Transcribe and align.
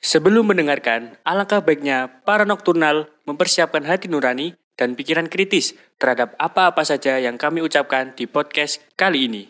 Sebelum 0.00 0.48
mendengarkan, 0.48 1.20
alangkah 1.28 1.60
baiknya 1.60 2.24
para 2.24 2.48
nokturnal 2.48 3.12
mempersiapkan 3.28 3.84
hati 3.84 4.08
nurani 4.08 4.56
dan 4.72 4.96
pikiran 4.96 5.28
kritis 5.28 5.76
terhadap 6.00 6.32
apa-apa 6.40 6.80
saja 6.88 7.20
yang 7.20 7.36
kami 7.36 7.60
ucapkan 7.60 8.16
di 8.16 8.24
podcast 8.24 8.80
kali 8.96 9.28
ini. 9.28 9.42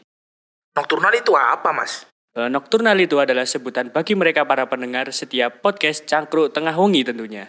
Nokturnal 0.74 1.14
itu 1.14 1.38
apa, 1.38 1.70
Mas? 1.70 2.02
E, 2.34 2.50
Nokturnal 2.50 2.98
itu 2.98 3.22
adalah 3.22 3.46
sebutan 3.46 3.94
bagi 3.94 4.18
mereka 4.18 4.42
para 4.42 4.66
pendengar 4.66 5.14
setiap 5.14 5.62
podcast 5.62 6.10
Cangkruk 6.10 6.50
Tengah 6.50 6.74
Wengi 6.74 7.06
tentunya. 7.06 7.46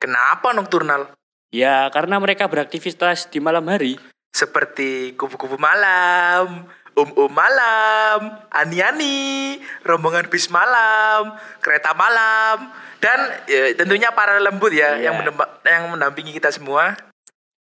Kenapa 0.00 0.56
nokturnal? 0.56 1.12
Ya, 1.52 1.92
karena 1.92 2.16
mereka 2.16 2.48
beraktivitas 2.48 3.28
di 3.28 3.44
malam 3.44 3.68
hari. 3.68 4.00
Seperti 4.32 5.12
kupu-kupu 5.20 5.60
malam, 5.60 6.64
um-um 6.98 7.30
malam, 7.30 8.34
ani-ani, 8.50 9.56
rombongan 9.82 10.26
bis 10.26 10.50
malam, 10.50 11.32
kereta 11.58 11.94
malam, 11.94 12.74
dan 12.98 13.18
ya, 13.46 13.70
tentunya 13.72 14.10
para 14.10 14.36
lembut 14.36 14.74
ya 14.74 14.98
Iya. 14.98 15.14
yang, 15.14 15.22
yang 15.62 15.82
mendampingi 15.88 16.34
kita 16.34 16.50
semua. 16.50 16.98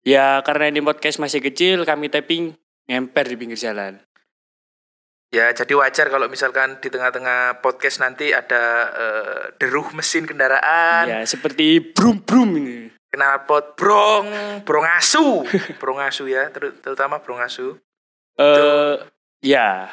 Ya, 0.06 0.38
karena 0.40 0.70
ini 0.70 0.78
podcast 0.78 1.18
masih 1.18 1.42
kecil, 1.42 1.82
kami 1.82 2.06
tapping 2.06 2.54
ngemper 2.86 3.26
di 3.26 3.34
pinggir 3.34 3.58
jalan. 3.58 3.98
Ya, 5.34 5.50
jadi 5.50 5.74
wajar 5.74 6.06
kalau 6.06 6.30
misalkan 6.30 6.78
di 6.78 6.86
tengah-tengah 6.86 7.58
podcast 7.58 7.98
nanti 7.98 8.30
ada 8.30 8.62
eh, 8.94 9.42
deruh 9.58 9.90
mesin 9.90 10.22
kendaraan, 10.22 11.10
Ya, 11.10 11.18
seperti 11.26 11.82
brum-brum 11.82 12.50
ini. 12.54 12.78
knalpot 13.10 13.74
brong, 13.74 14.28
brongasu, 14.62 15.42
brongasu 15.82 16.28
ya, 16.28 16.52
ter- 16.52 16.78
terutama 16.78 17.18
brongasu. 17.18 17.74
Eh, 18.36 18.94
ya, 19.46 19.86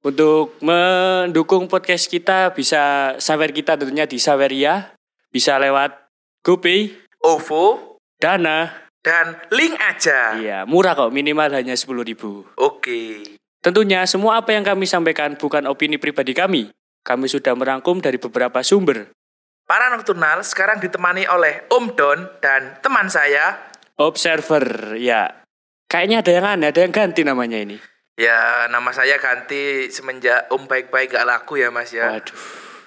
untuk 0.00 0.56
mendukung 0.64 1.68
podcast 1.68 2.08
kita 2.08 2.56
bisa 2.56 3.12
sawer 3.20 3.52
kita 3.52 3.76
tentunya 3.76 4.08
di 4.08 4.16
Saweria, 4.16 4.96
bisa 5.28 5.60
lewat 5.60 6.08
GoPay, 6.40 6.96
OVO 7.20 8.00
Dana, 8.16 8.88
dan 9.04 9.36
link 9.52 9.76
aja. 9.76 10.40
iya 10.40 10.58
murah 10.64 10.96
kok 10.96 11.12
minimal 11.12 11.52
hanya 11.52 11.76
10.000 11.76 11.92
ribu. 12.08 12.48
Oke. 12.56 13.20
Tentunya 13.60 14.06
semua 14.08 14.40
apa 14.40 14.56
yang 14.56 14.64
kami 14.64 14.88
sampaikan 14.88 15.36
bukan 15.36 15.68
opini 15.68 16.00
pribadi 16.00 16.32
kami. 16.32 16.72
Kami 17.04 17.26
sudah 17.28 17.52
merangkum 17.52 18.00
dari 18.00 18.16
beberapa 18.16 18.62
sumber. 18.64 19.12
Para 19.68 19.92
nokturnal 19.92 20.40
sekarang 20.40 20.80
ditemani 20.80 21.28
oleh 21.28 21.68
Om 21.68 21.86
Don 21.92 22.18
dan 22.40 22.80
teman 22.80 23.12
saya. 23.12 23.60
Observer, 23.98 24.96
ya. 24.96 25.44
Kayaknya 25.90 26.16
ada 26.24 26.32
yang 26.32 26.46
aneh, 26.46 26.68
ada 26.70 26.80
yang 26.86 26.94
ganti 26.94 27.26
namanya 27.26 27.58
ini. 27.60 27.76
Ya, 28.18 28.66
nama 28.66 28.90
saya 28.90 29.14
ganti 29.22 29.94
semenjak 29.94 30.50
Om 30.50 30.66
baik-baik 30.66 31.14
gak 31.14 31.22
laku 31.22 31.62
ya, 31.62 31.70
Mas 31.70 31.94
ya. 31.94 32.18
Waduh, 32.18 32.34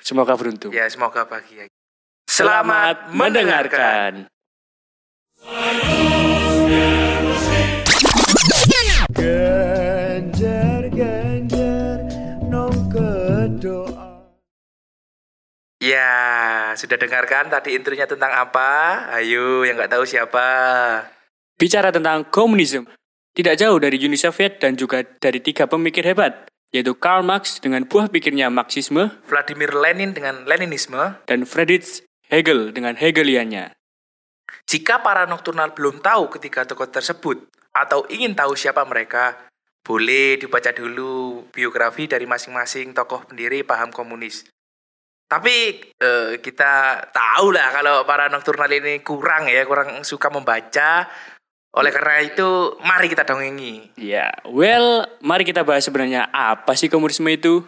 semoga 0.04 0.36
beruntung. 0.36 0.76
Ya, 0.76 0.84
semoga 0.92 1.24
bahagia. 1.24 1.72
Selamat 2.28 3.16
mendengarkan. 3.16 4.28
Ganjar 9.16 10.84
ganjar 10.92 12.00
nong 12.52 12.92
kedoa 12.92 14.28
Ya, 15.80 16.12
sudah 16.76 17.00
dengarkan 17.00 17.48
tadi 17.48 17.80
intronya 17.80 18.04
tentang 18.04 18.36
apa? 18.36 19.08
Ayo, 19.16 19.64
yang 19.64 19.80
nggak 19.80 19.96
tahu 19.96 20.04
siapa? 20.04 20.44
Bicara 21.56 21.96
tentang 21.96 22.28
komunisme, 22.28 22.84
tidak 23.32 23.56
jauh 23.60 23.80
dari 23.80 23.96
Uni 23.96 24.20
Soviet 24.20 24.60
dan 24.60 24.76
juga 24.76 25.08
dari 25.24 25.40
tiga 25.40 25.64
pemikir 25.64 26.04
hebat, 26.04 26.52
yaitu 26.76 26.92
Karl 26.96 27.24
Marx 27.24 27.64
dengan 27.64 27.88
buah 27.88 28.12
pikirnya 28.12 28.52
Marxisme 28.52 29.08
Vladimir 29.28 29.72
Lenin 29.72 30.12
dengan 30.12 30.44
Leninisme. 30.44 31.24
dan 31.28 31.48
Friedrich 31.48 32.04
Hegel 32.28 32.76
dengan 32.76 33.00
Hegeliannya. 33.00 33.72
Jika 34.68 35.00
para 35.00 35.28
nokturnal 35.28 35.72
belum 35.72 36.04
tahu 36.04 36.32
ketiga 36.40 36.68
tokoh 36.68 36.92
tersebut 36.92 37.48
atau 37.72 38.04
ingin 38.12 38.36
tahu 38.36 38.56
siapa 38.56 38.84
mereka, 38.84 39.48
boleh 39.82 40.38
dibaca 40.38 40.72
dulu 40.76 41.48
biografi 41.50 42.06
dari 42.06 42.28
masing-masing 42.28 42.92
tokoh 42.92 43.26
pendiri 43.28 43.64
paham 43.64 43.90
komunis. 43.92 44.46
Tapi 45.32 45.80
eh, 45.96 46.44
kita 46.44 47.08
tahu 47.16 47.56
lah 47.56 47.72
kalau 47.72 48.04
para 48.04 48.28
nokturnal 48.28 48.68
ini 48.68 49.00
kurang 49.00 49.48
ya, 49.48 49.64
kurang 49.64 50.04
suka 50.04 50.28
membaca. 50.28 51.08
Oleh 51.72 51.88
karena 51.96 52.20
itu, 52.20 52.76
mari 52.84 53.08
kita 53.08 53.24
dongengi. 53.24 53.96
Ya, 53.96 54.28
well, 54.44 55.08
mari 55.24 55.48
kita 55.48 55.64
bahas 55.64 55.88
sebenarnya 55.88 56.28
apa 56.28 56.76
sih 56.76 56.92
komunisme 56.92 57.32
itu? 57.32 57.64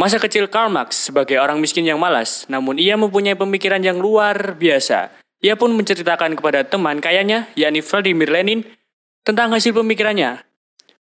Masa 0.00 0.16
kecil 0.16 0.48
Karl 0.48 0.72
Marx 0.72 1.12
sebagai 1.12 1.36
orang 1.36 1.60
miskin 1.60 1.84
yang 1.84 2.00
malas, 2.00 2.48
namun 2.48 2.80
ia 2.80 2.96
mempunyai 2.96 3.36
pemikiran 3.36 3.84
yang 3.84 4.00
luar 4.00 4.56
biasa. 4.56 5.12
Ia 5.44 5.60
pun 5.60 5.76
menceritakan 5.76 6.40
kepada 6.40 6.64
teman 6.64 7.04
kayanya, 7.04 7.52
yakni 7.52 7.84
Vladimir 7.84 8.32
Lenin, 8.32 8.64
tentang 9.28 9.52
hasil 9.52 9.76
pemikirannya. 9.76 10.40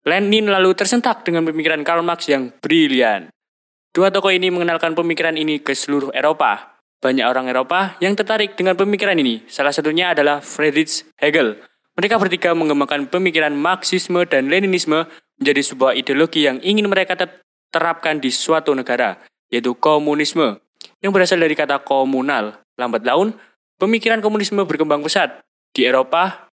Lenin 0.09 0.49
lalu 0.49 0.73
tersentak 0.73 1.29
dengan 1.29 1.45
pemikiran 1.45 1.85
Karl 1.85 2.01
Marx 2.01 2.25
yang 2.33 2.49
brilian. 2.57 3.29
Dua 3.91 4.15
tokoh 4.15 4.31
ini 4.31 4.55
mengenalkan 4.55 4.95
pemikiran 4.95 5.35
ini 5.35 5.59
ke 5.59 5.75
seluruh 5.75 6.15
Eropa. 6.15 6.79
Banyak 7.03 7.27
orang 7.27 7.51
Eropa 7.51 7.99
yang 7.99 8.15
tertarik 8.15 8.55
dengan 8.55 8.79
pemikiran 8.79 9.19
ini. 9.19 9.43
Salah 9.51 9.75
satunya 9.75 10.15
adalah 10.15 10.39
Friedrich 10.39 11.03
Hegel. 11.19 11.59
Mereka 11.99 12.15
bertiga 12.23 12.55
mengembangkan 12.55 13.11
pemikiran 13.11 13.51
Marxisme 13.51 14.23
dan 14.31 14.47
Leninisme 14.47 15.11
menjadi 15.43 15.63
sebuah 15.75 15.99
ideologi 15.99 16.47
yang 16.47 16.63
ingin 16.63 16.87
mereka 16.87 17.19
ter- 17.19 17.43
terapkan 17.75 18.23
di 18.23 18.31
suatu 18.31 18.71
negara, 18.79 19.19
yaitu 19.51 19.75
komunisme, 19.75 20.63
yang 21.03 21.11
berasal 21.11 21.43
dari 21.43 21.59
kata 21.59 21.83
komunal. 21.83 22.63
Lambat 22.79 23.03
laun, 23.03 23.35
pemikiran 23.81 24.23
komunisme 24.23 24.63
berkembang 24.63 25.03
pesat 25.03 25.43
di 25.75 25.83
Eropa 25.83 26.47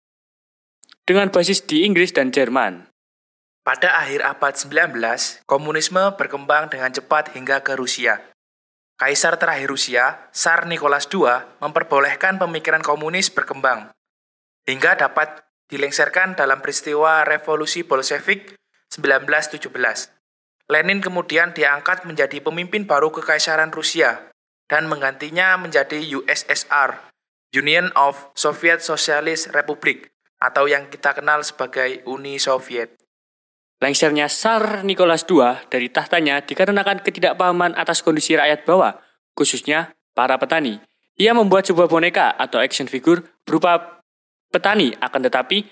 dengan 1.05 1.29
basis 1.29 1.61
di 1.69 1.85
Inggris 1.85 2.17
dan 2.17 2.33
Jerman. 2.33 2.96
Pada 3.67 3.99
akhir 3.99 4.23
abad 4.23 4.55
19, 4.55 5.43
komunisme 5.43 5.99
berkembang 6.15 6.71
dengan 6.71 6.87
cepat 6.95 7.35
hingga 7.35 7.67
ke 7.67 7.75
Rusia. 7.75 8.23
Kaisar 8.95 9.43
terakhir 9.43 9.67
Rusia, 9.67 10.31
Tsar 10.31 10.71
Nicholas 10.71 11.11
II, 11.11 11.27
memperbolehkan 11.59 12.39
pemikiran 12.39 12.79
komunis 12.79 13.27
berkembang, 13.27 13.91
hingga 14.71 14.95
dapat 14.95 15.43
dilengsarkan 15.67 16.39
dalam 16.39 16.63
peristiwa 16.63 17.27
revolusi 17.27 17.83
Bolshevik 17.83 18.55
1917. 18.95 20.15
Lenin 20.71 21.03
kemudian 21.03 21.51
diangkat 21.51 22.07
menjadi 22.07 22.39
pemimpin 22.39 22.87
baru 22.87 23.11
Kekaisaran 23.11 23.75
Rusia, 23.75 24.31
dan 24.71 24.87
menggantinya 24.87 25.59
menjadi 25.59 26.07
USSR, 26.07 27.11
Union 27.51 27.91
of 27.99 28.31
Soviet 28.39 28.79
Socialist 28.79 29.51
Republic, 29.51 30.07
atau 30.39 30.71
yang 30.71 30.87
kita 30.87 31.19
kenal 31.19 31.43
sebagai 31.43 32.07
Uni 32.07 32.39
Soviet. 32.39 32.96
Lengsernya 33.77 34.33
Tsar 34.33 34.81
Nicholas 34.89 35.29
II 35.29 35.45
dari 35.69 35.93
tahtanya 35.93 36.41
dikarenakan 36.41 37.05
ketidakpahaman 37.05 37.77
atas 37.77 38.01
kondisi 38.01 38.33
rakyat 38.33 38.65
bawah, 38.65 38.97
khususnya 39.37 39.93
para 40.17 40.41
petani. 40.41 40.81
Ia 41.21 41.37
membuat 41.37 41.69
sebuah 41.69 41.85
boneka 41.89 42.33
atau 42.41 42.57
action 42.57 42.89
figure 42.89 43.21
berupa 43.45 44.01
petani, 44.49 44.97
akan 44.97 45.21
tetapi 45.29 45.69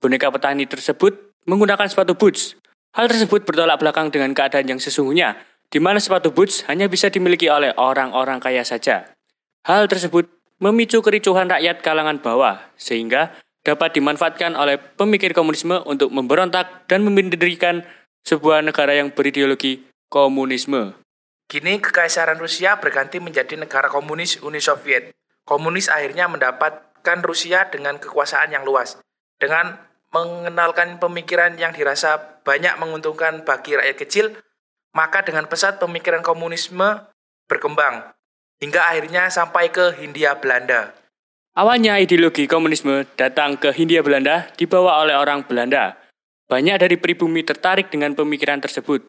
boneka 0.00 0.28
petani 0.28 0.68
tersebut 0.68 1.32
menggunakan 1.48 1.88
sepatu 1.88 2.12
boots. 2.12 2.60
Hal 2.92 3.08
tersebut 3.08 3.48
bertolak 3.48 3.80
belakang 3.80 4.12
dengan 4.12 4.36
keadaan 4.36 4.76
yang 4.76 4.80
sesungguhnya, 4.80 5.36
di 5.72 5.80
mana 5.80 5.96
sepatu 5.96 6.32
boots 6.32 6.64
hanya 6.68 6.88
bisa 6.92 7.08
dimiliki 7.08 7.48
oleh 7.48 7.72
orang-orang 7.76 8.40
kaya 8.40 8.64
saja. 8.64 9.16
Hal 9.64 9.88
tersebut 9.88 10.28
memicu 10.60 11.00
kericuhan 11.00 11.48
rakyat 11.48 11.80
kalangan 11.80 12.20
bawah, 12.20 12.72
sehingga 12.76 13.36
dapat 13.66 13.98
dimanfaatkan 13.98 14.54
oleh 14.54 14.78
pemikir 14.78 15.34
komunisme 15.34 15.82
untuk 15.82 16.14
memberontak 16.14 16.86
dan 16.86 17.02
mendirikan 17.02 17.82
sebuah 18.22 18.62
negara 18.62 18.94
yang 18.94 19.10
berideologi 19.10 19.82
komunisme. 20.06 20.94
Kini 21.50 21.82
Kekaisaran 21.82 22.38
Rusia 22.38 22.78
berganti 22.78 23.18
menjadi 23.18 23.58
negara 23.58 23.90
komunis 23.90 24.38
Uni 24.46 24.62
Soviet. 24.62 25.14
Komunis 25.42 25.90
akhirnya 25.90 26.30
mendapatkan 26.30 27.18
Rusia 27.26 27.66
dengan 27.70 27.98
kekuasaan 27.98 28.54
yang 28.54 28.62
luas. 28.62 28.98
Dengan 29.38 29.78
mengenalkan 30.14 31.02
pemikiran 31.02 31.58
yang 31.58 31.74
dirasa 31.74 32.42
banyak 32.42 32.78
menguntungkan 32.78 33.42
bagi 33.46 33.78
rakyat 33.78 33.98
kecil, 33.98 34.26
maka 34.94 35.22
dengan 35.22 35.46
pesat 35.46 35.78
pemikiran 35.82 36.22
komunisme 36.22 37.06
berkembang. 37.46 38.14
Hingga 38.58 38.90
akhirnya 38.90 39.30
sampai 39.30 39.70
ke 39.70 39.94
Hindia 40.02 40.38
Belanda. 40.38 41.05
Awalnya 41.56 41.96
ideologi 41.96 42.44
komunisme 42.44 43.08
datang 43.16 43.56
ke 43.56 43.72
Hindia 43.72 44.04
Belanda 44.04 44.44
dibawa 44.60 45.00
oleh 45.00 45.16
orang 45.16 45.40
Belanda. 45.40 45.96
Banyak 46.52 46.76
dari 46.84 47.00
pribumi 47.00 47.48
tertarik 47.48 47.88
dengan 47.88 48.12
pemikiran 48.12 48.60
tersebut. 48.60 49.08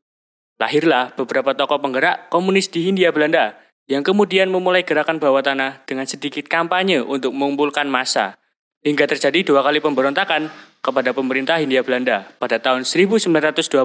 Lahirlah 0.55 1.11
beberapa 1.19 1.51
tokoh 1.51 1.75
penggerak 1.83 2.31
komunis 2.31 2.71
di 2.71 2.87
Hindia 2.87 3.11
Belanda 3.11 3.51
yang 3.91 3.99
kemudian 3.99 4.47
memulai 4.47 4.87
gerakan 4.87 5.19
bawah 5.19 5.43
tanah 5.43 5.83
dengan 5.83 6.07
sedikit 6.07 6.47
kampanye 6.47 7.03
untuk 7.03 7.35
mengumpulkan 7.35 7.91
massa. 7.91 8.39
hingga 8.85 9.03
terjadi 9.03 9.43
dua 9.43 9.65
kali 9.67 9.83
pemberontakan 9.83 10.47
kepada 10.79 11.11
pemerintah 11.11 11.59
Hindia 11.59 11.83
Belanda 11.83 12.23
pada 12.39 12.55
tahun 12.61 12.87
1926 12.87 13.75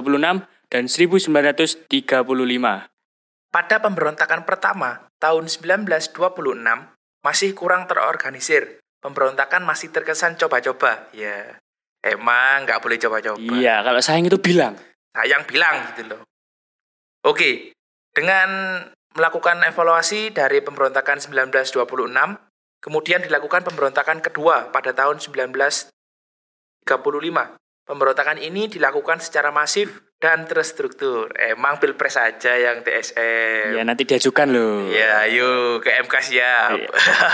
dan 0.71 0.83
1935. 0.87 1.91
Pada 3.51 3.75
pemberontakan 3.83 4.47
pertama, 4.47 5.11
tahun 5.19 5.51
1926, 5.51 6.92
masih 7.23 7.55
kurang 7.55 7.87
terorganisir. 7.87 8.83
Pemberontakan 8.99 9.63
masih 9.63 9.89
terkesan 9.91 10.35
coba-coba. 10.39 11.07
Ya, 11.15 11.59
emang 12.03 12.67
nggak 12.67 12.79
boleh 12.83 12.99
coba-coba. 12.99 13.39
Iya, 13.39 13.83
kalau 13.83 13.99
sayang 14.03 14.27
itu 14.27 14.39
bilang. 14.39 14.75
Sayang 15.15 15.43
bilang 15.47 15.91
gitu 15.95 16.03
loh. 16.13 16.21
Oke, 17.23 17.71
dengan 18.11 18.79
melakukan 19.15 19.63
evaluasi 19.63 20.35
dari 20.35 20.59
pemberontakan 20.59 21.23
1926, 21.23 21.79
kemudian 22.83 23.23
dilakukan 23.23 23.63
pemberontakan 23.63 24.19
kedua 24.19 24.71
pada 24.75 24.91
tahun 24.91 25.23
1935. 25.23 26.83
Pemberontakan 27.83 28.39
ini 28.39 28.71
dilakukan 28.71 29.19
secara 29.19 29.51
masif 29.51 30.03
dan 30.23 30.47
terstruktur. 30.47 31.27
Emang 31.35 31.83
pilpres 31.83 32.15
saja 32.15 32.55
yang 32.55 32.79
TSM. 32.79 33.75
Ya 33.75 33.83
nanti 33.83 34.07
diajukan 34.07 34.47
loh. 34.47 34.87
Ya, 34.87 35.27
yuk 35.27 35.83
ke 35.83 35.91
MK 36.07 36.15
siap. 36.23 36.79
Iya. 36.79 36.87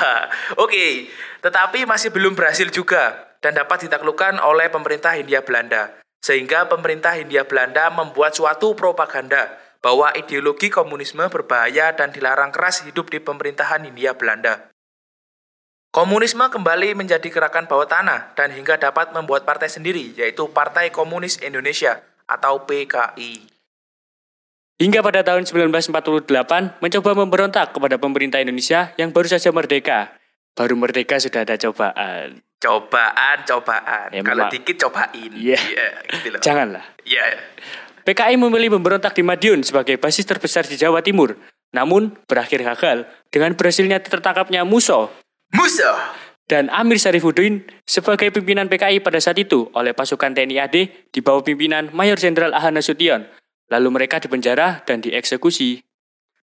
Oke, 0.65 1.05
tetapi 1.45 1.85
masih 1.85 2.09
belum 2.09 2.33
berhasil 2.33 2.65
juga 2.73 3.37
dan 3.45 3.53
dapat 3.53 3.85
ditaklukkan 3.85 4.41
oleh 4.41 4.73
pemerintah 4.73 5.13
Hindia 5.13 5.45
Belanda. 5.45 6.01
Sehingga 6.25 6.65
pemerintah 6.65 7.13
Hindia 7.13 7.45
Belanda 7.45 7.93
membuat 7.93 8.33
suatu 8.33 8.73
propaganda 8.73 9.53
bahwa 9.85 10.09
ideologi 10.17 10.73
komunisme 10.73 11.29
berbahaya 11.29 11.93
dan 11.93 12.09
dilarang 12.09 12.49
keras 12.49 12.81
hidup 12.89 13.13
di 13.13 13.21
pemerintahan 13.21 13.85
Hindia 13.85 14.17
Belanda. 14.17 14.73
Komunisme 15.93 16.49
kembali 16.49 16.97
menjadi 16.97 17.29
gerakan 17.29 17.69
bawah 17.69 17.85
tanah 17.85 18.33
dan 18.33 18.49
hingga 18.53 18.81
dapat 18.81 19.13
membuat 19.13 19.45
partai 19.45 19.73
sendiri, 19.73 20.13
yaitu 20.13 20.45
Partai 20.49 20.93
Komunis 20.93 21.41
Indonesia 21.41 21.97
atau 22.29 22.61
PKI. 22.63 23.49
Hingga 24.79 25.03
pada 25.03 25.25
tahun 25.25 25.43
1948 25.43 26.79
mencoba 26.79 27.11
memberontak 27.11 27.75
kepada 27.75 27.99
pemerintah 27.99 28.39
Indonesia 28.39 28.95
yang 28.95 29.11
baru 29.11 29.27
saja 29.27 29.51
merdeka. 29.51 30.15
Baru 30.55 30.79
merdeka 30.79 31.19
sudah 31.19 31.43
ada 31.43 31.59
cobaan. 31.59 32.39
Cobaan, 32.63 33.37
cobaan. 33.43 34.07
Ya, 34.15 34.23
Kalau 34.23 34.47
memang. 34.47 34.55
dikit 34.55 34.75
cobain. 34.87 35.31
Iya. 35.35 35.59
gitu 36.15 36.27
loh. 36.31 36.39
Janganlah. 36.39 36.85
Iya. 37.03 37.23
PKI 38.07 38.39
memilih 38.39 38.79
memberontak 38.79 39.11
di 39.15 39.23
Madiun 39.23 39.67
sebagai 39.67 39.99
basis 39.99 40.23
terbesar 40.23 40.63
di 40.63 40.79
Jawa 40.79 41.03
Timur. 41.03 41.35
Namun 41.75 42.15
berakhir 42.25 42.63
gagal 42.63 43.03
dengan 43.29 43.53
berhasilnya 43.53 43.99
tertangkapnya 44.01 44.63
Muso 44.63 45.11
Musuh. 45.49 46.28
Dan 46.49 46.65
Amir 46.73 46.97
Sarifuddin 46.97 47.61
sebagai 47.85 48.33
pimpinan 48.33 48.65
PKI 48.65 49.05
pada 49.05 49.21
saat 49.21 49.37
itu 49.37 49.69
oleh 49.77 49.93
pasukan 49.93 50.33
TNI 50.33 50.57
AD 50.65 50.75
di 51.13 51.19
bawah 51.21 51.45
pimpinan 51.45 51.93
Mayor 51.93 52.17
Jenderal 52.17 52.57
Ahana 52.57 52.81
Nasution. 52.81 53.29
Lalu 53.69 53.89
mereka 53.93 54.17
dipenjara 54.17 54.81
dan 54.81 55.05
dieksekusi. 55.05 55.85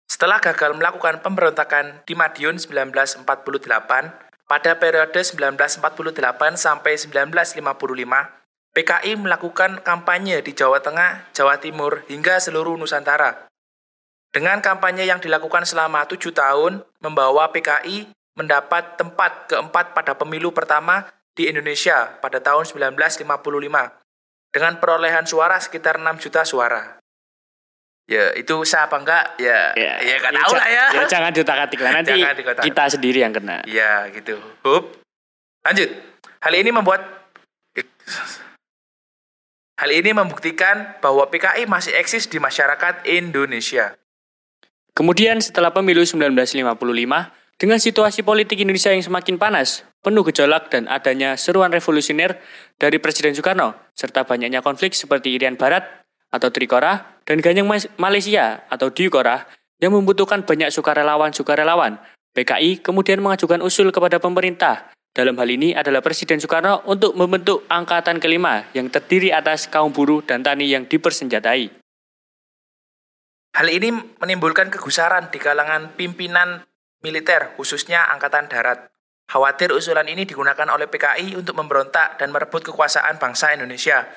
Setelah 0.06 0.38
gagal 0.38 0.78
melakukan 0.78 1.26
pemberontakan 1.26 2.06
di 2.06 2.14
Madiun 2.14 2.62
1948, 2.62 3.26
pada 4.46 4.72
periode 4.78 5.18
1948 5.26 5.82
sampai 6.54 6.94
1955, 7.02 7.66
PKI 8.78 9.12
melakukan 9.18 9.82
kampanye 9.82 10.46
di 10.46 10.54
Jawa 10.54 10.86
Tengah, 10.86 11.34
Jawa 11.34 11.58
Timur, 11.58 12.06
hingga 12.06 12.38
seluruh 12.38 12.78
Nusantara. 12.78 13.50
Dengan 14.30 14.62
kampanye 14.62 15.10
yang 15.10 15.18
dilakukan 15.18 15.66
selama 15.66 16.06
tujuh 16.06 16.30
tahun, 16.30 16.86
membawa 17.02 17.50
PKI 17.50 18.14
mendapat 18.36 19.00
tempat 19.00 19.48
keempat 19.50 19.96
pada 19.96 20.14
pemilu 20.14 20.52
pertama 20.52 21.08
di 21.36 21.48
Indonesia 21.48 22.16
pada 22.20 22.40
tahun 22.40 22.68
1955, 22.68 23.24
dengan 24.52 24.74
perolehan 24.80 25.28
suara 25.28 25.60
sekitar 25.60 26.00
6 26.00 26.20
juta 26.24 26.44
suara. 26.48 27.00
Ya, 28.06 28.38
itu 28.38 28.54
sah 28.70 28.86
apa 28.86 29.02
enggak? 29.02 29.34
Ya, 29.42 29.74
ya, 29.74 29.98
nggak 30.22 30.34
tahu 30.38 30.54
ja- 30.54 30.60
lah 30.62 30.68
ya. 30.70 30.86
ya 30.94 31.04
jangan 31.10 31.32
diotak-atik 31.34 31.80
lah. 31.82 31.92
Nanti 31.98 32.14
Jangan 32.14 32.36
diotak-atik. 32.38 32.68
kita 32.70 32.84
sendiri 32.94 33.20
yang 33.26 33.34
kena. 33.34 33.58
Ya, 33.66 34.06
gitu. 34.14 34.38
Hup. 34.62 35.02
Lanjut. 35.66 35.90
Hal 36.40 36.54
ini 36.54 36.70
membuat 36.70 37.02
Hal 39.76 39.92
ini 39.92 40.16
membuktikan 40.16 40.96
bahwa 41.04 41.28
PKI 41.28 41.68
masih 41.68 41.92
eksis 42.00 42.32
di 42.32 42.40
masyarakat 42.40 43.04
Indonesia. 43.12 43.92
Kemudian 44.96 45.44
setelah 45.44 45.76
pemilu 45.76 46.00
1955, 46.08 46.64
dengan 47.56 47.80
situasi 47.80 48.20
politik 48.20 48.60
Indonesia 48.60 48.92
yang 48.92 49.00
semakin 49.00 49.40
panas, 49.40 49.88
penuh 50.04 50.28
gejolak 50.28 50.68
dan 50.68 50.92
adanya 50.92 51.40
seruan 51.40 51.72
revolusioner 51.72 52.36
dari 52.76 53.00
Presiden 53.00 53.32
Soekarno, 53.32 53.80
serta 53.96 54.28
banyaknya 54.28 54.60
konflik 54.60 54.92
seperti 54.92 55.40
Irian 55.40 55.56
Barat 55.56 55.88
atau 56.36 56.52
Trikora 56.52 57.24
dan 57.24 57.40
Ganyang 57.40 57.72
Malaysia 57.96 58.68
atau 58.68 58.92
Diukora 58.92 59.48
yang 59.80 59.96
membutuhkan 59.96 60.44
banyak 60.44 60.68
sukarelawan-sukarelawan. 60.68 61.96
PKI 62.36 62.84
kemudian 62.84 63.24
mengajukan 63.24 63.64
usul 63.64 63.96
kepada 63.96 64.20
pemerintah. 64.20 64.92
Dalam 65.16 65.40
hal 65.40 65.48
ini 65.48 65.72
adalah 65.72 66.04
Presiden 66.04 66.44
Soekarno 66.44 66.84
untuk 66.92 67.16
membentuk 67.16 67.64
angkatan 67.72 68.20
kelima 68.20 68.68
yang 68.76 68.92
terdiri 68.92 69.32
atas 69.32 69.72
kaum 69.72 69.96
buruh 69.96 70.20
dan 70.20 70.44
tani 70.44 70.68
yang 70.68 70.92
dipersenjatai. 70.92 71.72
Hal 73.56 73.68
ini 73.72 73.96
menimbulkan 74.20 74.68
kegusaran 74.68 75.32
di 75.32 75.40
kalangan 75.40 75.96
pimpinan 75.96 76.68
militer, 77.06 77.54
khususnya 77.54 78.10
Angkatan 78.10 78.50
Darat. 78.50 78.90
Khawatir 79.30 79.70
usulan 79.70 80.10
ini 80.10 80.26
digunakan 80.26 80.66
oleh 80.74 80.90
PKI 80.90 81.38
untuk 81.38 81.54
memberontak 81.58 82.18
dan 82.18 82.34
merebut 82.34 82.66
kekuasaan 82.66 83.22
bangsa 83.22 83.54
Indonesia. 83.54 84.10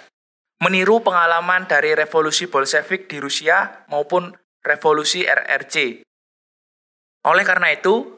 Meniru 0.65 1.05
pengalaman 1.05 1.69
dari 1.69 1.93
revolusi 1.93 2.49
Bolshevik 2.49 3.07
di 3.13 3.21
Rusia 3.21 3.85
maupun 3.93 4.33
revolusi 4.65 5.29
RRC. 5.29 6.03
Oleh 7.29 7.45
karena 7.45 7.69
itu, 7.73 8.17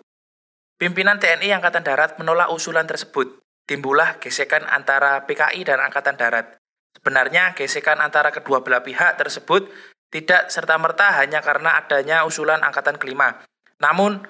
pimpinan 0.78 1.19
TNI 1.19 1.58
Angkatan 1.58 1.82
Darat 1.82 2.17
menolak 2.22 2.55
usulan 2.55 2.87
tersebut. 2.87 3.43
Timbullah 3.67 4.19
gesekan 4.22 4.67
antara 4.67 5.26
PKI 5.26 5.67
dan 5.67 5.82
Angkatan 5.82 6.14
Darat. 6.14 6.58
Sebenarnya 6.96 7.55
gesekan 7.55 8.02
antara 8.02 8.34
kedua 8.34 8.67
belah 8.67 8.82
pihak 8.82 9.14
tersebut 9.14 9.70
tidak 10.11 10.50
serta-merta 10.50 11.22
hanya 11.22 11.38
karena 11.38 11.78
adanya 11.78 12.26
usulan 12.26 12.61
angkatan 12.67 12.99
kelima. 12.99 13.38
Namun, 13.78 14.20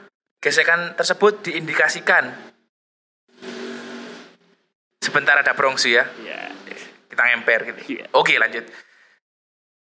gesekan 0.41 0.97
tersebut 0.97 1.47
diindikasikan. 1.47 2.53
Sebentar 5.01 5.37
ada 5.41 5.57
prongsu 5.57 5.93
ya, 5.93 6.05
Ya, 6.25 6.53
kita 7.09 7.23
ngemper 7.25 7.73
gitu. 7.73 7.81
Iya. 7.97 8.05
Oke, 8.17 8.37
lanjut. 8.37 8.69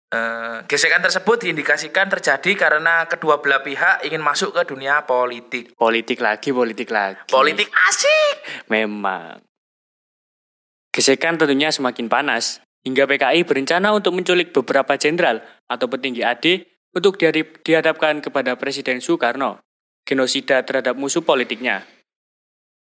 Eh, 0.07 0.57
gesekan 0.71 1.03
tersebut 1.03 1.43
diindikasikan 1.43 2.07
terjadi 2.07 2.55
karena 2.55 3.03
kedua 3.11 3.43
belah 3.43 3.59
pihak 3.59 4.07
ingin 4.07 4.23
masuk 4.23 4.55
ke 4.55 4.63
dunia 4.63 5.03
politik. 5.03 5.75
politik 5.75 6.23
lagi, 6.23 6.55
politik 6.55 6.87
lagi. 6.87 7.27
Politik 7.27 7.67
asik. 7.67 8.35
Memang. 8.71 9.43
Gesekan 10.95 11.35
tentunya 11.35 11.75
semakin 11.75 12.07
panas, 12.07 12.63
hingga 12.87 13.03
PKI 13.03 13.43
berencana 13.43 13.91
untuk 13.91 14.15
menculik 14.15 14.55
beberapa 14.55 14.95
jenderal 14.95 15.43
atau 15.67 15.91
petinggi 15.91 16.23
AD 16.23 16.63
untuk 16.95 17.19
dihadap- 17.19 17.59
dihadapkan 17.67 18.23
kepada 18.23 18.55
Presiden 18.55 19.03
Soekarno. 19.03 19.59
Genosida 20.07 20.63
terhadap 20.63 20.95
musuh 20.95 21.19
politiknya. 21.19 21.83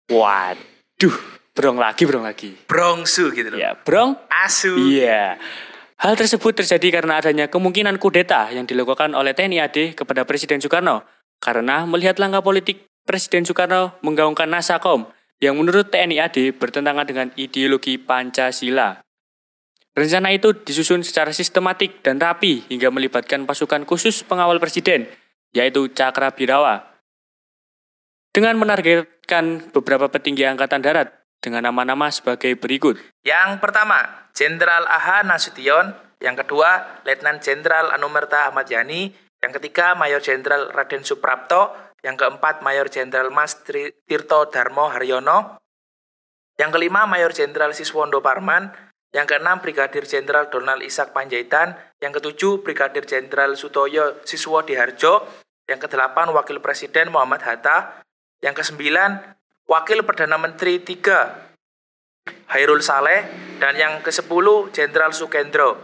Waduh, 0.07 1.17
brong 1.51 1.75
lagi, 1.75 2.07
brong 2.07 2.23
lagi. 2.23 2.55
Brongsu 2.63 3.35
gitu 3.35 3.51
loh. 3.51 3.59
Ya, 3.59 3.75
brong? 3.75 4.15
Asu. 4.31 4.79
Iya. 4.79 5.35
Hal 5.99 6.15
tersebut 6.15 6.55
terjadi 6.55 7.03
karena 7.03 7.19
adanya 7.19 7.51
kemungkinan 7.51 7.99
kudeta 7.99 8.47
yang 8.55 8.63
dilakukan 8.63 9.11
oleh 9.11 9.35
TNI 9.35 9.67
AD 9.67 9.77
kepada 9.99 10.23
Presiden 10.23 10.63
Soekarno. 10.63 11.03
Karena 11.43 11.83
melihat 11.83 12.23
langkah 12.23 12.39
politik 12.39 12.87
Presiden 13.03 13.43
Soekarno 13.43 13.99
menggaungkan 13.99 14.47
Nasakom 14.47 15.11
yang 15.43 15.59
menurut 15.59 15.91
TNI 15.91 16.23
AD 16.23 16.55
bertentangan 16.55 17.03
dengan 17.03 17.27
ideologi 17.35 17.99
Pancasila. 17.99 19.03
Rencana 19.91 20.31
itu 20.31 20.55
disusun 20.55 21.03
secara 21.03 21.35
sistematik 21.35 21.99
dan 21.99 22.15
rapi 22.15 22.63
hingga 22.71 22.87
melibatkan 22.87 23.43
pasukan 23.43 23.83
khusus 23.83 24.23
pengawal 24.23 24.55
presiden, 24.55 25.03
yaitu 25.51 25.91
Cakra 25.91 26.31
Birawa. 26.31 26.88
Dengan 28.29 28.61
menargetkan 28.61 29.73
beberapa 29.73 30.05
petinggi 30.05 30.45
Angkatan 30.45 30.85
Darat 30.85 31.09
dengan 31.41 31.65
nama-nama 31.71 32.11
sebagai 32.13 32.53
berikut. 32.59 32.99
Yang 33.25 33.57
pertama, 33.57 34.29
Jenderal 34.37 34.85
AH 34.85 35.25
Nasution. 35.25 35.95
Yang 36.19 36.45
kedua, 36.45 37.01
Letnan 37.07 37.39
Jenderal 37.39 37.95
Anumerta 37.95 38.51
Ahmad 38.51 38.67
Yani. 38.67 39.09
Yang 39.39 39.51
ketiga, 39.57 39.95
Mayor 39.95 40.19
Jenderal 40.19 40.69
Raden 40.69 41.07
Suprapto. 41.07 41.71
Yang 42.03 42.27
keempat, 42.27 42.61
Mayor 42.61 42.91
Jenderal 42.91 43.31
Mas 43.31 43.59
Tirto 44.05 44.45
Darmo 44.51 44.91
Haryono. 44.91 45.57
Yang 46.59 46.69
kelima, 46.75 47.07
Mayor 47.07 47.31
Jenderal 47.31 47.71
Siswondo 47.71 48.19
Parman. 48.19 48.69
Yang 49.09 49.35
keenam, 49.35 49.57
Brigadir 49.63 50.05
Jenderal 50.05 50.51
Donald 50.51 50.83
Ishak 50.83 51.15
Panjaitan. 51.15 51.73
Yang 52.03 52.19
ketujuh, 52.19 52.61
Brigadir 52.61 53.07
Jenderal 53.07 53.55
Sutoyo 53.55 54.21
Siswo 54.27 54.59
Diharjo. 54.61 55.25
Yang 55.65 55.87
kedelapan, 55.87 56.29
Wakil 56.35 56.59
Presiden 56.59 57.09
Muhammad 57.15 57.41
Hatta. 57.47 58.03
Yang 58.39 58.63
kesembilan, 58.63 59.35
Wakil 59.67 60.01
Perdana 60.07 60.39
Menteri 60.39 60.81
3 60.81 61.49
Hairul 62.49 62.81
Saleh, 62.81 63.27
dan 63.61 63.77
yang 63.77 64.01
ke-10 64.01 64.73
Jenderal 64.73 65.13
Sukendro. 65.13 65.77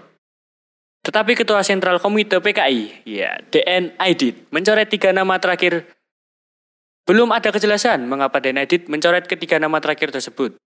Tetapi 1.05 1.37
Ketua 1.37 1.61
Sentral 1.61 2.01
Komite 2.01 2.41
PKI, 2.41 3.05
ya 3.05 3.37
DN 3.53 3.93
Aidit, 4.01 4.49
mencoret 4.49 4.89
tiga 4.89 5.13
nama 5.13 5.37
terakhir. 5.37 5.85
Belum 7.05 7.29
ada 7.29 7.53
kejelasan 7.53 8.09
mengapa 8.09 8.41
DN 8.41 8.65
Aidit 8.65 8.89
mencoret 8.89 9.29
ketiga 9.29 9.61
nama 9.61 9.77
terakhir 9.77 10.09
tersebut. 10.09 10.57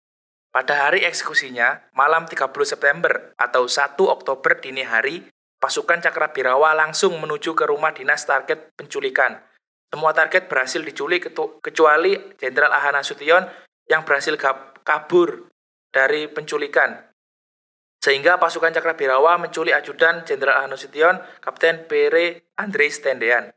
Pada 0.50 0.88
hari 0.88 1.04
eksekusinya, 1.04 1.92
malam 1.92 2.24
30 2.24 2.56
September 2.64 3.36
atau 3.36 3.68
1 3.68 4.00
Oktober 4.00 4.58
dini 4.64 4.88
hari, 4.88 5.28
pasukan 5.60 6.00
Cakrabirawa 6.00 6.72
langsung 6.72 7.20
menuju 7.20 7.52
ke 7.52 7.68
rumah 7.68 7.92
dinas 7.92 8.24
target 8.24 8.72
penculikan. 8.80 9.44
Semua 9.90 10.14
target 10.14 10.46
berhasil 10.46 10.82
diculik 10.86 11.34
kecuali 11.66 12.14
Jenderal 12.38 12.70
Ahana 12.70 13.02
Sution 13.02 13.42
yang 13.90 14.06
berhasil 14.06 14.38
kabur 14.86 15.50
dari 15.90 16.30
penculikan. 16.30 16.94
Sehingga 18.00 18.38
pasukan 18.38 18.72
Cakrabirawa 18.72 19.42
menculik 19.42 19.74
ajudan 19.74 20.22
Jenderal 20.24 20.62
Ahana 20.62 20.78
Sution, 20.78 21.18
Kapten 21.42 21.90
Pere 21.90 22.54
Andre 22.56 22.88
Stendean. 22.94 23.50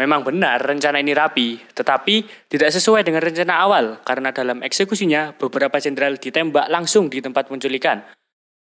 Memang 0.00 0.24
benar 0.24 0.62
rencana 0.62 1.04
ini 1.04 1.12
rapi, 1.12 1.60
tetapi 1.76 2.48
tidak 2.48 2.72
sesuai 2.72 3.04
dengan 3.04 3.20
rencana 3.20 3.60
awal 3.60 4.00
karena 4.06 4.32
dalam 4.32 4.64
eksekusinya 4.64 5.36
beberapa 5.36 5.76
jenderal 5.76 6.16
ditembak 6.16 6.72
langsung 6.72 7.12
di 7.12 7.20
tempat 7.20 7.50
penculikan. 7.52 8.00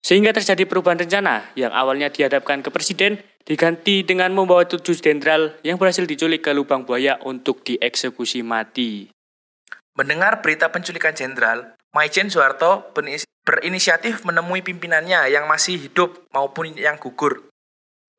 Sehingga 0.01 0.33
terjadi 0.33 0.65
perubahan 0.65 1.05
rencana 1.05 1.53
yang 1.53 1.75
awalnya 1.75 2.09
dihadapkan 2.09 2.65
ke 2.65 2.73
presiden 2.73 3.21
diganti 3.49 4.05
dengan 4.05 4.37
membawa 4.37 4.69
tujuh 4.69 5.01
jenderal 5.01 5.57
yang 5.65 5.81
berhasil 5.81 6.05
diculik 6.05 6.45
ke 6.45 6.53
lubang 6.53 6.85
buaya 6.85 7.17
untuk 7.25 7.65
dieksekusi 7.65 8.45
mati. 8.45 9.09
Mendengar 9.97 10.45
berita 10.45 10.69
penculikan 10.69 11.17
jenderal, 11.17 11.73
Maijen 11.97 12.29
Soeharto 12.29 12.93
berinisiatif 13.49 14.29
menemui 14.29 14.61
pimpinannya 14.61 15.33
yang 15.33 15.49
masih 15.49 15.81
hidup 15.81 16.29
maupun 16.37 16.77
yang 16.77 17.01
gugur. 17.01 17.49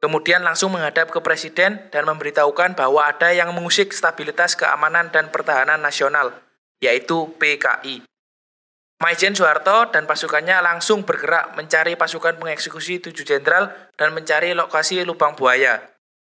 Kemudian 0.01 0.41
langsung 0.41 0.74
menghadap 0.74 1.13
ke 1.13 1.21
presiden 1.21 1.77
dan 1.93 2.09
memberitahukan 2.09 2.74
bahwa 2.74 3.05
ada 3.05 3.29
yang 3.29 3.53
mengusik 3.53 3.93
stabilitas 3.93 4.57
keamanan 4.57 5.13
dan 5.13 5.29
pertahanan 5.29 5.77
nasional, 5.77 6.33
yaitu 6.81 7.29
PKI. 7.38 8.09
Maijen 9.00 9.32
Soeharto 9.32 9.96
dan 9.96 10.03
pasukannya 10.03 10.60
langsung 10.60 11.08
bergerak 11.08 11.56
mencari 11.56 11.96
pasukan 11.96 12.36
pengeksekusi 12.36 13.00
tujuh 13.00 13.24
jenderal 13.24 13.72
dan 13.96 14.12
mencari 14.12 14.51
lokasi 14.51 15.08
lubang 15.08 15.39
buaya. 15.39 15.79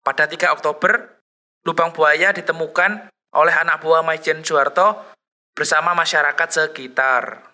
Pada 0.06 0.30
3 0.30 0.54
Oktober, 0.54 1.18
lubang 1.66 1.90
buaya 1.90 2.30
ditemukan 2.30 3.10
oleh 3.34 3.54
anak 3.58 3.82
buah 3.82 4.06
Maijen 4.06 4.46
Soeharto 4.46 5.02
bersama 5.50 5.98
masyarakat 5.98 6.48
sekitar. 6.48 7.50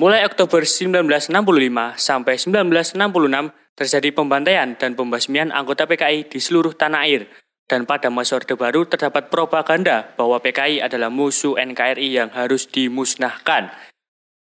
Mulai 0.00 0.24
Oktober 0.24 0.64
1965 0.64 2.00
sampai 2.00 2.40
1966 2.40 3.52
terjadi 3.76 4.08
pembantaian 4.16 4.72
dan 4.80 4.96
pembasmian 4.96 5.52
anggota 5.52 5.84
PKI 5.84 6.24
di 6.24 6.40
seluruh 6.40 6.72
tanah 6.72 7.04
air. 7.04 7.28
Dan 7.68 7.84
pada 7.84 8.08
masa 8.08 8.40
Orde 8.40 8.56
Baru 8.56 8.88
terdapat 8.88 9.30
propaganda 9.30 10.10
bahwa 10.18 10.40
PKI 10.42 10.82
adalah 10.82 11.12
musuh 11.12 11.54
NKRI 11.54 12.16
yang 12.16 12.32
harus 12.32 12.66
dimusnahkan. 12.66 13.70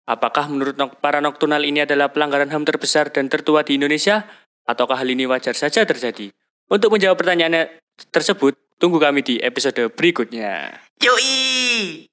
Apakah 0.03 0.51
menurut 0.51 0.75
para 0.99 1.23
nokturnal 1.23 1.63
ini 1.63 1.87
adalah 1.87 2.11
pelanggaran 2.11 2.51
HAM 2.51 2.67
terbesar 2.67 3.07
dan 3.15 3.31
tertua 3.31 3.63
di 3.63 3.79
Indonesia? 3.79 4.27
Ataukah 4.67 4.99
hal 4.99 5.07
ini 5.07 5.23
wajar 5.23 5.55
saja 5.55 5.87
terjadi? 5.87 6.27
Untuk 6.67 6.91
menjawab 6.91 7.15
pertanyaan 7.15 7.71
tersebut, 8.11 8.55
tunggu 8.75 8.99
kami 8.99 9.23
di 9.23 9.39
episode 9.39 9.79
berikutnya. 9.95 10.75
Yoi! 10.99 12.03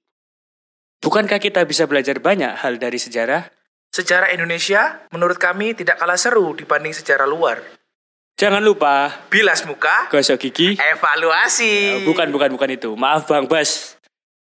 Bukankah 1.02 1.42
kita 1.42 1.66
bisa 1.66 1.90
belajar 1.90 2.22
banyak 2.22 2.62
hal 2.62 2.78
dari 2.78 2.98
sejarah? 3.00 3.50
Sejarah 3.90 4.30
Indonesia 4.30 5.02
menurut 5.10 5.42
kami 5.42 5.74
tidak 5.74 5.98
kalah 5.98 6.14
seru 6.14 6.54
dibanding 6.54 6.94
sejarah 6.94 7.26
luar. 7.26 7.58
Jangan 8.38 8.62
lupa 8.62 9.10
Bilas 9.28 9.66
muka, 9.66 10.08
gosok 10.08 10.38
gigi. 10.48 10.78
evaluasi. 10.78 12.06
Bukan, 12.06 12.30
bukan, 12.30 12.54
bukan 12.54 12.70
itu. 12.72 12.94
Maaf 12.94 13.26
Bang 13.26 13.50
Bas. 13.50 13.99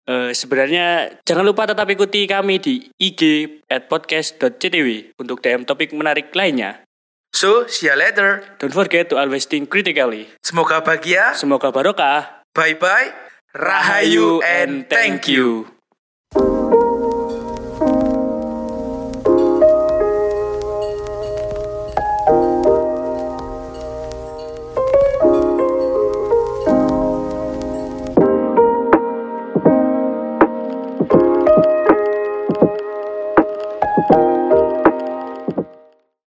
Eh, 0.07 0.31
sebenarnya 0.31 1.19
jangan 1.27 1.43
lupa 1.43 1.67
tetap 1.67 1.91
ikuti 1.91 2.31
kami 2.31 2.63
di 2.63 2.87
IG 2.95 3.23
at 3.67 3.91
podcast.ctw 3.91 5.19
untuk 5.19 5.43
DM 5.43 5.67
topik 5.67 5.91
menarik 5.91 6.31
lainnya. 6.31 6.87
So, 7.35 7.67
see 7.67 7.91
you 7.91 7.99
later. 7.99 8.47
Don't 8.63 8.73
forget 8.73 9.11
to 9.13 9.19
always 9.19 9.45
think 9.45 9.69
critically. 9.69 10.31
Semoga 10.41 10.81
bahagia. 10.81 11.35
Semoga 11.37 11.69
barokah. 11.75 12.47
Bye-bye. 12.55 13.13
Rahayu 13.53 14.41
and 14.47 14.89
thank 14.89 15.29
you. 15.29 15.76